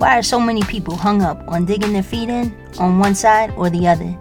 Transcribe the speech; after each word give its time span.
Why 0.00 0.18
are 0.18 0.22
so 0.22 0.40
many 0.40 0.62
people 0.62 0.96
hung 0.96 1.20
up 1.20 1.46
on 1.46 1.66
digging 1.66 1.92
their 1.92 2.02
feet 2.02 2.30
in 2.30 2.56
on 2.78 2.98
one 2.98 3.14
side 3.14 3.50
or 3.50 3.68
the 3.68 3.86
other? 3.86 4.16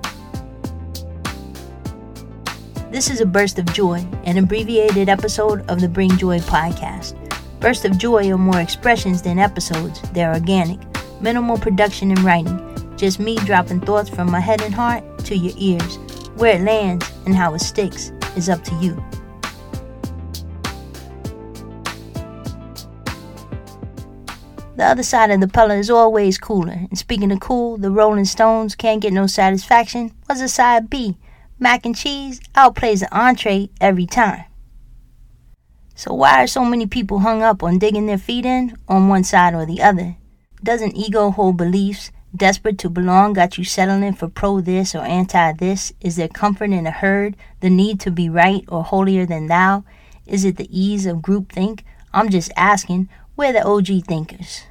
This 2.92 3.10
is 3.10 3.22
a 3.22 3.26
burst 3.26 3.58
of 3.60 3.66
joy, 3.68 4.06
an 4.26 4.38
abbreviated 4.38 5.08
episode 5.08 5.66
of 5.72 5.80
the 5.80 5.88
Bring 5.88 6.18
Joy 6.18 6.40
podcast. 6.40 7.16
Burst 7.62 7.86
of 7.86 7.98
joy 7.98 8.30
are 8.30 8.38
more 8.38 8.60
expressions 8.60 9.22
than 9.22 9.40
episodes. 9.40 10.02
They're 10.12 10.34
organic, 10.34 10.82
minimal 11.22 11.58
production 11.58 12.12
and 12.12 12.20
writing. 12.26 12.60
Just 12.98 13.22
me 13.22 13.38
dropping 13.38 13.80
thoughts 13.80 14.10
from 14.10 14.30
my 14.30 14.42
head 14.42 14.62
and 14.62 14.76
heart 14.76 15.06
to 15.20 15.38
your 15.38 15.54
ears. 15.56 15.96
Where 16.36 16.58
it 16.58 16.66
lands 16.66 17.10
and 17.26 17.34
how 17.34 17.54
it 17.54 17.60
sticks 17.60 18.12
is 18.36 18.50
up 18.50 18.66
to 18.66 18.76
you. 18.82 19.02
The 24.80 24.86
other 24.86 25.04
side 25.04 25.30
of 25.30 25.42
the 25.42 25.50
pillar 25.50 25.76
is 25.76 25.90
always 25.90 26.38
cooler. 26.38 26.72
And 26.72 26.98
speaking 26.98 27.34
of 27.34 27.42
cool, 27.42 27.76
the 27.76 27.92
Rolling 27.92 28.24
Stones 28.24 28.76
can't 28.76 29.02
get 29.02 29.12
no 29.12 29.28
satisfaction. 29.28 30.14
What's 30.26 30.40
a 30.40 30.48
side 30.48 30.90
B? 30.90 31.18
Mac 31.60 31.86
and 31.86 31.94
cheese 31.94 32.40
outplays 32.56 33.02
the 33.02 33.14
entree 33.14 33.72
every 33.82 34.06
time. 34.06 34.46
So 35.96 36.14
why 36.14 36.42
are 36.42 36.48
so 36.48 36.64
many 36.64 36.88
people 36.88 37.20
hung 37.20 37.44
up 37.44 37.62
on 37.62 37.78
digging 37.78 38.06
their 38.06 38.18
feet 38.18 38.46
in 38.46 38.78
on 38.88 39.10
one 39.10 39.26
side 39.26 39.54
or 39.54 39.66
the 39.66 39.82
other? 39.82 40.16
Doesn't 40.64 40.96
ego 40.96 41.30
hold 41.30 41.58
beliefs? 41.58 42.12
Desperate 42.34 42.78
to 42.78 42.90
belong 42.90 43.34
got 43.34 43.58
you 43.58 43.66
settling 43.66 44.14
for 44.14 44.30
pro 44.30 44.62
this 44.62 44.96
or 44.96 45.00
anti 45.00 45.52
this? 45.52 45.92
Is 46.00 46.16
there 46.16 46.30
comfort 46.30 46.72
in 46.72 46.88
a 46.88 46.92
herd? 46.92 47.36
The 47.60 47.70
need 47.70 48.00
to 48.00 48.12
be 48.12 48.30
right 48.30 48.64
or 48.70 48.86
holier 48.86 49.26
than 49.26 49.48
thou? 49.48 49.84
Is 50.26 50.46
it 50.46 50.56
the 50.56 50.70
ease 50.72 51.06
of 51.06 51.18
groupthink? 51.18 51.82
I'm 52.14 52.30
just 52.30 52.50
asking, 52.56 53.10
where 53.36 53.52
the 53.52 53.68
OG 53.68 54.06
thinkers? 54.06 54.64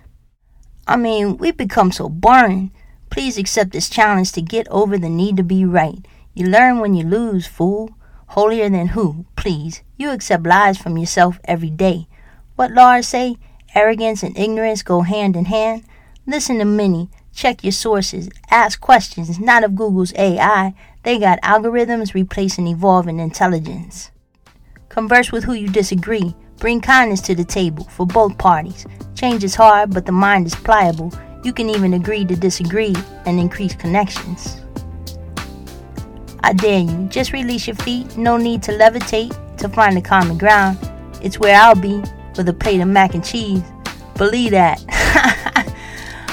I 0.88 0.96
mean, 0.96 1.36
we've 1.36 1.56
become 1.56 1.92
so 1.92 2.08
boring. 2.08 2.72
Please 3.10 3.36
accept 3.36 3.72
this 3.72 3.90
challenge 3.90 4.32
to 4.32 4.40
get 4.40 4.66
over 4.68 4.96
the 4.96 5.10
need 5.10 5.36
to 5.36 5.42
be 5.42 5.66
right. 5.66 5.98
You 6.32 6.46
learn 6.46 6.78
when 6.78 6.94
you 6.94 7.04
lose, 7.04 7.46
fool. 7.46 7.90
Holier 8.28 8.70
than 8.70 8.88
who, 8.88 9.26
please. 9.36 9.82
You 9.98 10.10
accept 10.10 10.46
lies 10.46 10.78
from 10.78 10.96
yourself 10.96 11.40
every 11.44 11.68
day. 11.68 12.08
What 12.56 12.72
Lars 12.72 13.06
say? 13.06 13.36
Arrogance 13.74 14.22
and 14.22 14.36
ignorance 14.38 14.82
go 14.82 15.02
hand 15.02 15.36
in 15.36 15.44
hand. 15.44 15.84
Listen 16.26 16.58
to 16.58 16.64
Minnie. 16.64 17.10
Check 17.34 17.62
your 17.62 17.72
sources. 17.72 18.30
Ask 18.50 18.80
questions, 18.80 19.38
not 19.38 19.64
of 19.64 19.76
Google's 19.76 20.14
AI. 20.14 20.74
They 21.02 21.18
got 21.18 21.40
algorithms 21.42 22.14
replacing 22.14 22.66
evolving 22.66 23.18
intelligence. 23.18 24.10
Converse 24.88 25.32
with 25.32 25.44
who 25.44 25.52
you 25.52 25.68
disagree. 25.68 26.34
Bring 26.58 26.80
kindness 26.80 27.20
to 27.22 27.36
the 27.36 27.44
table 27.44 27.84
for 27.84 28.04
both 28.04 28.36
parties. 28.36 28.84
Change 29.14 29.44
is 29.44 29.54
hard, 29.54 29.94
but 29.94 30.06
the 30.06 30.12
mind 30.12 30.46
is 30.46 30.56
pliable. 30.56 31.12
You 31.44 31.52
can 31.52 31.70
even 31.70 31.94
agree 31.94 32.24
to 32.24 32.34
disagree 32.34 32.96
and 33.26 33.38
increase 33.38 33.76
connections. 33.76 34.60
I 36.42 36.52
dare 36.52 36.80
you, 36.80 37.06
just 37.08 37.32
release 37.32 37.68
your 37.68 37.76
feet. 37.76 38.16
No 38.16 38.36
need 38.36 38.64
to 38.64 38.72
levitate 38.72 39.56
to 39.58 39.68
find 39.68 39.96
the 39.96 40.00
common 40.00 40.36
ground. 40.36 40.78
It's 41.22 41.38
where 41.38 41.60
I'll 41.60 41.76
be 41.76 42.02
with 42.36 42.48
a 42.48 42.52
plate 42.52 42.80
of 42.80 42.88
mac 42.88 43.14
and 43.14 43.24
cheese. 43.24 43.62
Believe 44.16 44.50
that. 44.50 44.82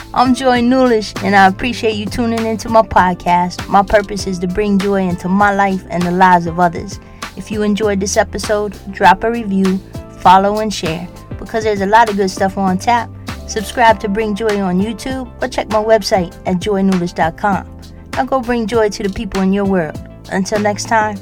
I'm 0.15 0.33
Joy 0.33 0.61
Newlish, 0.61 1.13
and 1.23 1.35
I 1.35 1.47
appreciate 1.47 1.95
you 1.95 2.07
tuning 2.07 2.45
into 2.47 2.69
my 2.69 2.81
podcast. 2.81 3.67
My 3.67 3.83
purpose 3.83 4.25
is 4.25 4.39
to 4.39 4.47
bring 4.47 4.79
joy 4.79 5.07
into 5.07 5.29
my 5.29 5.53
life 5.53 5.85
and 5.89 6.01
the 6.01 6.11
lives 6.11 6.47
of 6.47 6.59
others. 6.59 6.99
If 7.37 7.51
you 7.51 7.61
enjoyed 7.61 7.99
this 7.99 8.17
episode, 8.17 8.75
drop 8.91 9.23
a 9.23 9.29
review 9.31 9.79
follow, 10.25 10.57
and 10.57 10.73
share 10.73 11.07
because 11.37 11.63
there's 11.63 11.81
a 11.81 11.85
lot 11.85 12.09
of 12.09 12.17
good 12.17 12.31
stuff 12.31 12.57
on 12.57 12.79
tap. 12.79 13.11
Subscribe 13.47 13.99
to 13.99 14.09
Bring 14.09 14.33
Joy 14.33 14.59
on 14.59 14.81
YouTube 14.81 15.31
or 15.39 15.47
check 15.47 15.69
my 15.69 15.83
website 15.83 16.35
at 16.47 16.55
joynoodles.com. 16.55 17.81
Now 18.13 18.25
go 18.25 18.41
bring 18.41 18.65
joy 18.65 18.89
to 18.89 19.03
the 19.03 19.09
people 19.09 19.41
in 19.41 19.53
your 19.53 19.65
world. 19.65 19.99
Until 20.31 20.59
next 20.59 20.85
time, 20.85 21.19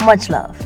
much 0.00 0.30
love. 0.30 0.56